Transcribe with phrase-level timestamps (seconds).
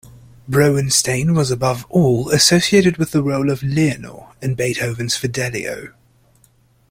[0.49, 5.91] Brouwenstijn was above all associated with the role of Leonore in Beethoven's "Fidelio".